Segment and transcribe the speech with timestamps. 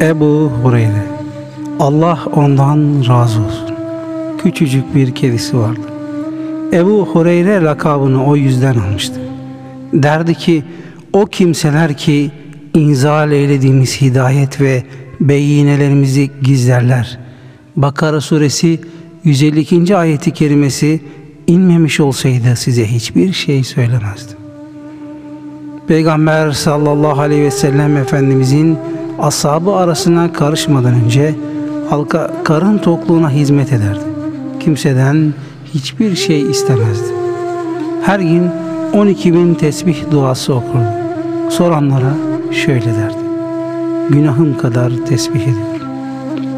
[0.00, 1.02] Ebu Hureyre
[1.78, 3.74] Allah ondan razı olsun.
[4.42, 5.80] Küçücük bir kedisi vardı.
[6.72, 9.20] Ebu Hureyre lakabını o yüzden almıştı.
[9.92, 10.62] Derdi ki
[11.12, 12.30] o kimseler ki
[12.74, 14.82] inzal eylediğimiz hidayet ve
[15.20, 17.18] beyinelerimizi gizlerler.
[17.76, 18.80] Bakara suresi
[19.24, 19.96] 152.
[19.96, 21.00] ayeti kerimesi
[21.46, 24.38] inmemiş olsaydı size hiçbir şey söylemezdim.
[25.88, 28.78] Peygamber sallallahu aleyhi ve sellem Efendimizin
[29.20, 31.34] ashabı arasına karışmadan önce
[31.90, 34.00] halka karın tokluğuna hizmet ederdi.
[34.60, 35.34] Kimseden
[35.74, 37.14] hiçbir şey istemezdi.
[38.02, 38.50] Her gün
[38.92, 40.84] 12 bin tesbih duası okurdu.
[41.50, 42.14] Soranlara
[42.50, 43.30] şöyle derdi.
[44.10, 45.88] Günahım kadar tesbih ediyorum.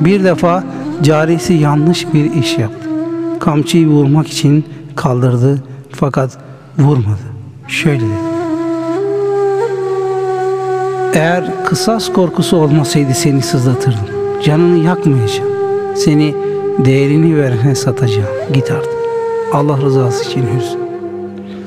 [0.00, 0.64] Bir defa
[1.02, 2.88] carisi yanlış bir iş yaptı.
[3.40, 4.64] Kamçıyı vurmak için
[4.96, 6.38] kaldırdı fakat
[6.78, 7.22] vurmadı.
[7.68, 8.25] Şöyle dedi.
[11.16, 14.06] Eğer kısas korkusu olmasaydı seni sızlatırdım.
[14.44, 15.50] Canını yakmayacağım.
[15.94, 16.34] Seni
[16.78, 18.28] değerini verene satacağım.
[18.52, 18.92] Git artık.
[19.52, 20.78] Allah rızası için hüsn.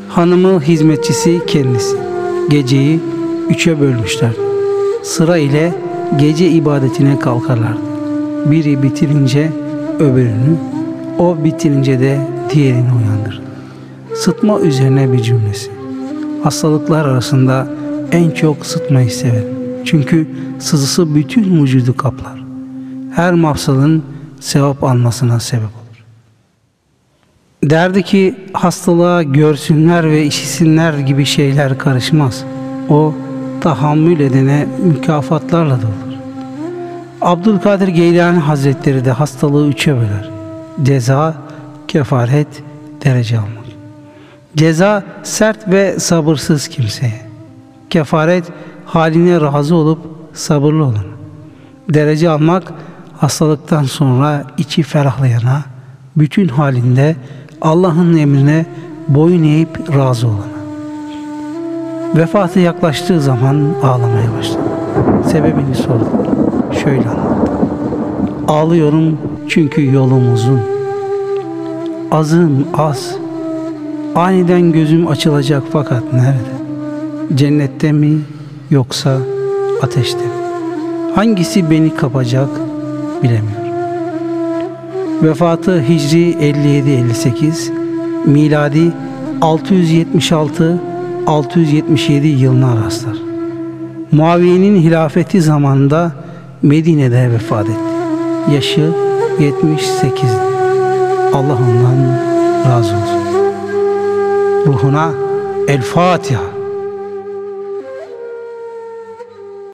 [0.09, 1.97] Hanımı hizmetçisi kendisi.
[2.49, 2.99] Geceyi
[3.49, 4.31] üçe bölmüşler.
[5.03, 5.73] Sıra ile
[6.19, 7.79] gece ibadetine kalkarlardı.
[8.45, 9.51] Biri bitirince
[9.99, 10.57] öbürünü,
[11.19, 12.19] o bitirince de
[12.53, 13.41] diğerini uyandırır.
[14.15, 15.71] Sıtma üzerine bir cümlesi.
[16.43, 17.78] Hastalıklar arasında
[18.11, 19.59] en çok sıtmayı severim.
[19.85, 20.27] Çünkü
[20.59, 22.43] sızısı bütün vücudu kaplar.
[23.15, 24.03] Her mafsalın
[24.39, 26.03] sevap almasına sebep olur.
[27.63, 32.43] Derdi ki hastalığa görsünler ve işitsinler gibi şeyler karışmaz.
[32.89, 33.13] O
[33.61, 36.09] tahammül edene mükafatlarla dolur.
[37.21, 40.29] Abdülkadir Geylani Hazretleri de hastalığı üçe böler.
[40.83, 41.35] Ceza,
[41.87, 42.63] kefaret,
[43.03, 43.59] derece almak.
[44.55, 47.28] Ceza sert ve sabırsız kimseye.
[47.89, 48.43] Kefaret
[48.85, 49.99] haline razı olup
[50.33, 51.07] sabırlı olun.
[51.89, 52.73] Derece almak
[53.17, 55.61] hastalıktan sonra içi ferahlayana,
[56.17, 57.15] bütün halinde
[57.61, 58.65] Allah'ın emrine
[59.07, 60.59] boyun eğip razı olana.
[62.15, 64.61] Vefatı yaklaştığı zaman ağlamaya başladı.
[65.27, 66.27] Sebebini sordular.
[66.83, 67.51] Şöyle anlattı.
[68.47, 69.17] Ağlıyorum
[69.47, 70.61] çünkü yolum uzun.
[72.11, 73.15] Azım az.
[74.15, 76.58] Aniden gözüm açılacak fakat nerede?
[77.35, 78.19] Cennette mi
[78.69, 79.17] yoksa
[79.81, 80.25] ateşte mi?
[81.15, 82.49] Hangisi beni kapacak
[83.23, 83.69] bilemiyorum.
[85.23, 87.71] Vefatı Hicri 57-58,
[88.25, 88.91] miladi
[89.41, 93.17] 676-677 yılına rastlar.
[94.11, 96.11] Muaviye'nin hilafeti zamanında
[96.61, 97.79] Medine'de vefat etti.
[98.55, 98.91] Yaşı
[99.39, 100.29] 78.
[101.33, 102.17] Allah ondan
[102.71, 103.19] razı olsun.
[104.67, 105.11] Ruhuna
[105.67, 106.58] El Fatiha.